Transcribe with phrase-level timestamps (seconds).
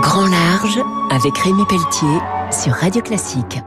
[0.00, 0.80] Grand Large
[1.12, 2.18] avec Rémi Pelletier
[2.50, 3.60] sur Radio Classique.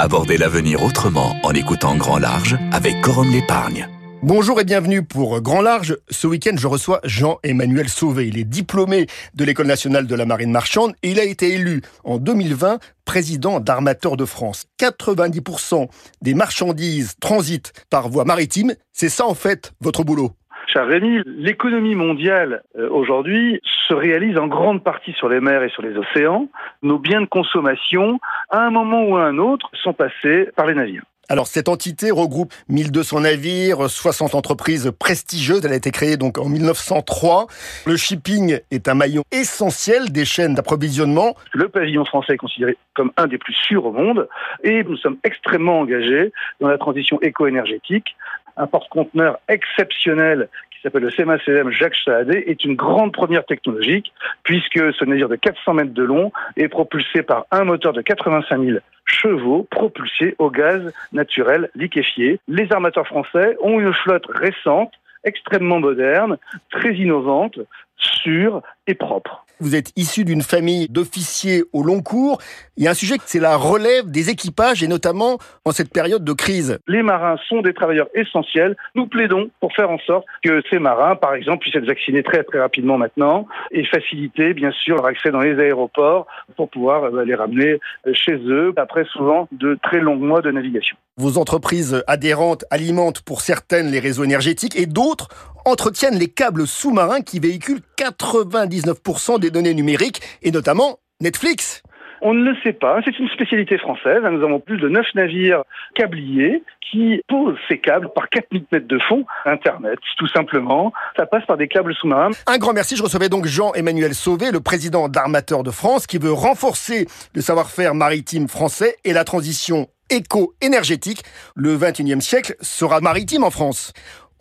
[0.00, 3.88] Abordez l'avenir autrement en écoutant Grand Large avec Corum l'épargne.
[4.24, 5.96] Bonjour et bienvenue pour Grand Large.
[6.10, 8.26] Ce week-end, je reçois Jean-Emmanuel Sauvé.
[8.26, 11.82] Il est diplômé de l'École nationale de la marine marchande et il a été élu
[12.02, 14.64] en 2020 président d'Armateurs de France.
[14.80, 15.88] 90%
[16.20, 18.74] des marchandises transitent par voie maritime.
[18.92, 20.32] C'est ça en fait votre boulot?
[20.72, 25.68] Cher Rémi, l'économie mondiale euh, aujourd'hui se réalise en grande partie sur les mers et
[25.68, 26.46] sur les océans.
[26.82, 28.20] Nos biens de consommation,
[28.50, 31.02] à un moment ou à un autre, sont passés par les navires.
[31.30, 35.64] Alors cette entité regroupe 1200 navires, 60 entreprises prestigieuses.
[35.64, 37.46] Elle a été créée donc en 1903.
[37.86, 41.36] Le shipping est un maillon essentiel des chaînes d'approvisionnement.
[41.52, 44.28] Le pavillon français est considéré comme un des plus sûrs au monde
[44.64, 48.16] et nous sommes extrêmement engagés dans la transition éco-énergétique.
[48.60, 54.92] Un porte-conteneur exceptionnel qui s'appelle le CMA-CM Jacques Saadé est une grande première technologique puisque
[54.92, 58.78] ce navire de 400 mètres de long est propulsé par un moteur de 85 000
[59.06, 62.38] chevaux propulsés au gaz naturel liquéfié.
[62.48, 64.92] Les armateurs français ont une flotte récente,
[65.24, 66.36] extrêmement moderne,
[66.70, 67.58] très innovante,
[68.00, 69.44] sûre et propre.
[69.60, 72.38] Vous êtes issu d'une famille d'officiers au long cours.
[72.78, 76.24] Il y a un sujet, c'est la relève des équipages et notamment en cette période
[76.24, 76.78] de crise.
[76.88, 78.74] Les marins sont des travailleurs essentiels.
[78.94, 82.42] Nous plaidons pour faire en sorte que ces marins, par exemple, puissent être vaccinés très
[82.42, 87.24] très rapidement maintenant et faciliter bien sûr leur accès dans les aéroports pour pouvoir euh,
[87.24, 90.96] les ramener euh, chez eux après souvent de très longs mois de navigation.
[91.18, 95.28] Vos entreprises adhérentes alimentent pour certaines les réseaux énergétiques et d'autres
[95.64, 101.82] entretiennent les câbles sous-marins qui véhiculent 99% des données numériques et notamment Netflix.
[102.22, 104.22] On ne le sait pas, c'est une spécialité française.
[104.30, 105.62] Nous avons plus de 9 navires
[105.94, 110.92] câbliers qui posent ces câbles par 4000 mètres de fond, Internet, tout simplement.
[111.16, 112.30] Ça passe par des câbles sous-marins.
[112.46, 112.96] Un grand merci.
[112.96, 117.94] Je recevais donc Jean-Emmanuel Sauvé, le président d'Armateurs de France, qui veut renforcer le savoir-faire
[117.94, 121.22] maritime français et la transition éco-énergétique.
[121.54, 123.92] Le 21e siècle sera maritime en France.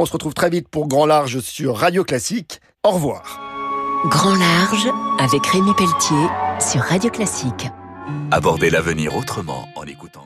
[0.02, 2.62] On se retrouve très vite pour Grand Large sur Radio Classique.
[2.86, 3.42] Au revoir.
[4.06, 4.88] Grand Large
[5.20, 6.26] avec Rémi Pelletier
[6.62, 7.68] sur Radio Classique.
[8.32, 10.26] Abordez l'avenir autrement en écoutant